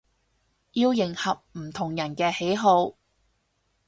[0.71, 2.95] 要迎合唔同人嘅喜好